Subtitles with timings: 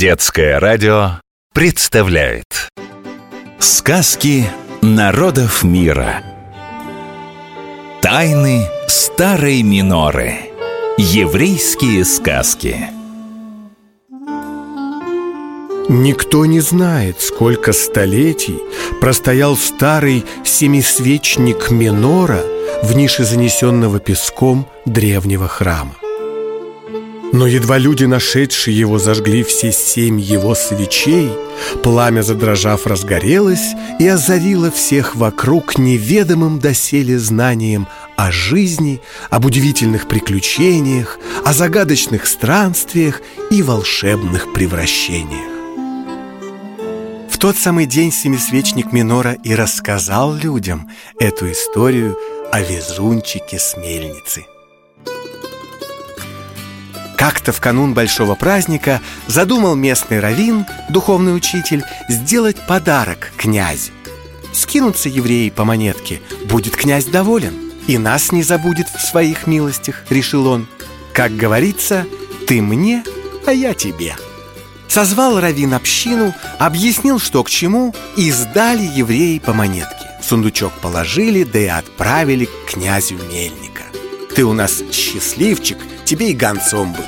[0.00, 1.20] Детское радио
[1.52, 2.70] представляет
[3.58, 4.46] Сказки
[4.80, 6.22] народов мира
[8.00, 10.36] Тайны старой миноры
[10.96, 12.78] Еврейские сказки.
[15.90, 18.58] Никто не знает, сколько столетий
[19.02, 22.42] простоял старый семисвечник Минора
[22.82, 25.94] в нише занесенного песком древнего храма.
[27.32, 31.30] Но едва люди, нашедшие его, зажгли все семь его свечей,
[31.82, 41.18] пламя, задрожав, разгорелось и озарило всех вокруг неведомым доселе знанием о жизни, об удивительных приключениях,
[41.44, 45.50] о загадочных странствиях и волшебных превращениях.
[47.30, 52.18] В тот самый день семисвечник Минора и рассказал людям эту историю
[52.50, 54.44] о везунчике с мельницы.
[57.20, 63.92] Как-то в канун большого праздника задумал местный раввин, духовный учитель, сделать подарок князю.
[64.54, 70.46] Скинутся евреи по монетке, будет князь доволен, и нас не забудет в своих милостях, решил
[70.46, 70.66] он.
[71.12, 72.06] Как говорится,
[72.46, 73.04] ты мне,
[73.46, 74.16] а я тебе.
[74.88, 80.08] Созвал раввин общину, объяснил, что к чему, и сдали евреи по монетке.
[80.22, 83.82] сундучок положили, да и отправили к князю Мельника.
[84.34, 85.76] Ты у нас счастливчик,
[86.10, 87.06] тебе и гонцом быть.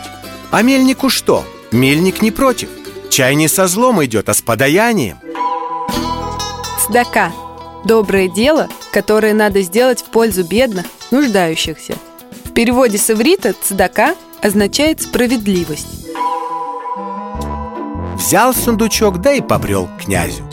[0.53, 1.45] А мельнику что?
[1.73, 2.69] Мельник не против.
[3.11, 5.19] Чай не со злом идет, а с подаянием.
[6.89, 7.33] Сдака–
[7.85, 11.97] доброе дело, которое надо сделать в пользу бедных, нуждающихся.
[12.45, 16.07] В переводе с иврита «цдака» означает «справедливость»
[18.15, 20.45] Взял сундучок, да и побрел к князю.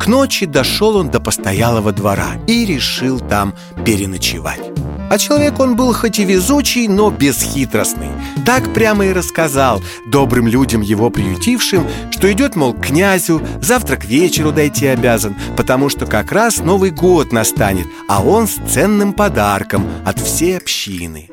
[0.00, 4.74] К ночи дошел он до постоялого двора и решил там переночевать
[5.10, 8.10] а человек он был хоть и везучий, но бесхитростный
[8.46, 14.04] Так прямо и рассказал добрым людям его приютившим Что идет, мол, к князю, завтра к
[14.04, 19.86] вечеру дойти обязан Потому что как раз Новый год настанет А он с ценным подарком
[20.04, 21.28] от всей общины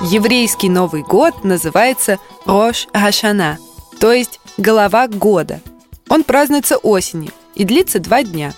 [0.00, 3.58] Еврейский Новый год называется Рош Гашана,
[3.98, 5.60] то есть голова года.
[6.08, 8.54] Он празднуется осенью и длится два дня.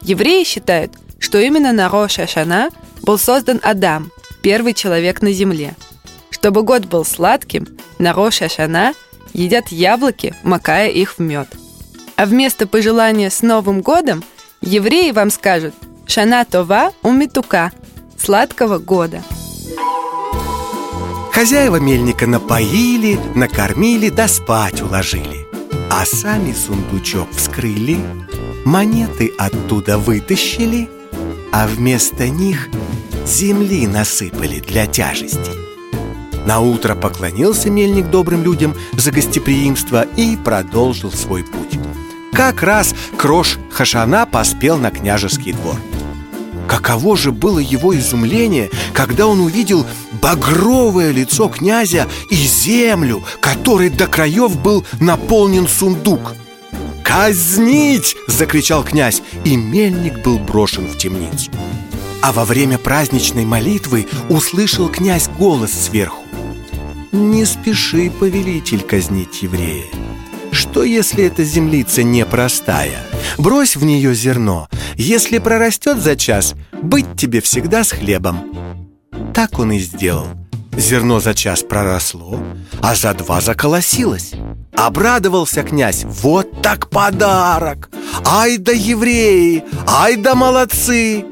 [0.00, 2.68] Евреи считают, что именно на Рош Ашана
[3.02, 4.10] был создан Адам,
[4.42, 5.76] первый человек на земле.
[6.30, 7.66] Чтобы год был сладким,
[7.98, 8.94] на Рош Ашана
[9.32, 11.48] едят яблоки, макая их в мед.
[12.16, 14.24] А вместо пожелания с Новым годом
[14.60, 15.74] евреи вам скажут
[16.06, 17.72] «Шана Това умитука»–
[18.18, 19.22] «Сладкого года».
[21.32, 25.46] Хозяева мельника напоили, накормили да спать уложили
[25.90, 27.98] А сами сундучок вскрыли,
[28.64, 30.88] монеты оттуда вытащили
[31.52, 32.70] А вместо них
[33.26, 35.50] земли насыпали для тяжести.
[36.46, 41.78] На утро поклонился мельник добрым людям за гостеприимство и продолжил свой путь.
[42.32, 45.76] Как раз Крош Хашана поспел на княжеский двор.
[46.68, 49.86] Каково же было его изумление, когда он увидел
[50.20, 56.34] багровое лицо князя и землю, которой до краев был наполнен сундук.
[57.02, 61.50] «Казнить!»– закричал князь, и мельник был брошен в темницу
[62.22, 66.22] а во время праздничной молитвы услышал князь голос сверху.
[67.12, 69.84] «Не спеши, повелитель, казнить еврея.
[70.50, 73.06] Что, если эта землица непростая?
[73.38, 74.68] Брось в нее зерно.
[74.96, 78.56] Если прорастет за час, быть тебе всегда с хлебом»
[79.34, 80.26] Так он и сделал.
[80.76, 82.38] Зерно за час проросло,
[82.80, 84.32] а за два заколосилось.
[84.74, 87.90] Обрадовался князь, вот так подарок!
[88.24, 91.24] Ай да евреи, ай да молодцы!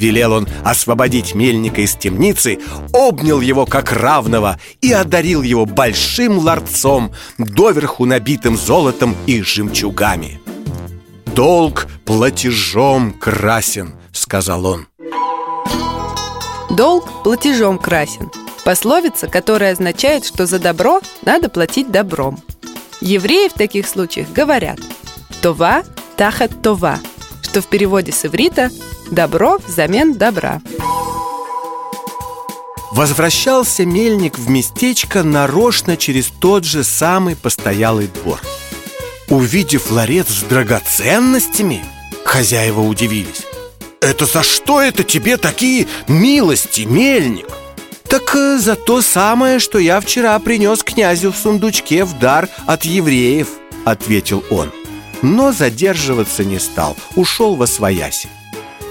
[0.00, 2.58] Велел он освободить мельника из темницы,
[2.94, 10.40] обнял его как равного и одарил его большим ларцом, доверху набитым золотом и жемчугами.
[11.34, 14.86] «Долг платежом красен»,— сказал он.
[16.70, 18.30] Долг платежом красен.
[18.64, 22.38] Пословица, которая означает, что за добро надо платить добром.
[23.02, 24.78] Евреи в таких случаях говорят
[25.42, 25.82] «Това
[26.16, 27.00] тахат това»,
[27.50, 28.70] что в переводе с иврита
[29.10, 30.60] Добро взамен добра.
[32.92, 38.40] Возвращался мельник в местечко нарочно через тот же самый постоялый двор.
[39.28, 41.84] Увидев ларец с драгоценностями,
[42.24, 43.42] хозяева удивились.
[44.00, 47.48] «Это за что это тебе такие милости, мельник?»
[48.08, 52.84] «Так э, за то самое, что я вчера принес князю в сундучке в дар от
[52.84, 53.48] евреев»,—
[53.84, 54.70] ответил он.
[55.22, 58.28] Но задерживаться не стал, ушел во свояси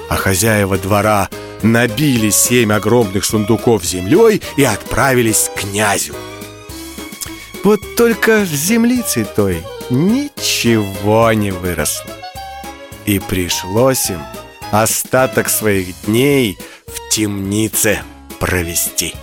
[0.10, 1.30] а хозяева двора
[1.62, 6.16] набили семь огромных сундуков землей и отправились к князю.
[7.64, 12.12] Вот только в землице той ничего не выросло.
[13.06, 14.22] И пришлось им
[14.72, 18.00] остаток своих дней в темнице
[18.40, 19.14] провести.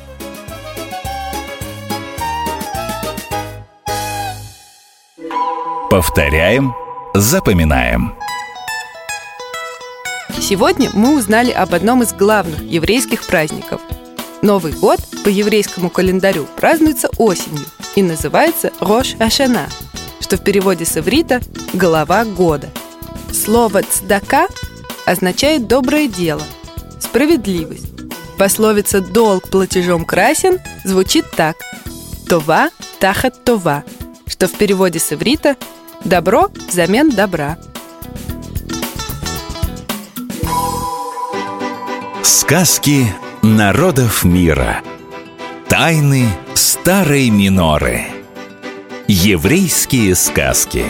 [5.89, 6.75] Повторяем,
[7.21, 8.15] запоминаем.
[10.39, 13.81] Сегодня мы узнали об одном из главных еврейских праздников.
[14.43, 17.65] Новый год по еврейскому календарю празднуется осенью
[17.95, 19.67] и называется Рош Ашана,
[20.21, 21.41] что в переводе с иврита
[21.73, 22.69] «голова года».
[23.33, 24.47] Слово «цдака»
[25.07, 26.43] означает «доброе дело»,
[27.01, 27.87] «справедливость».
[28.39, 31.57] Пословица «долг платежом красен» звучит так
[32.29, 32.71] «това
[33.01, 33.85] тахат това»,
[34.27, 35.57] что в переводе с иврита
[36.05, 37.57] «добро взамен добра».
[42.23, 43.07] Сказки
[43.43, 44.83] народов мира.
[45.69, 48.03] Тайны старой миноры.
[49.09, 50.85] Еврейские сказки.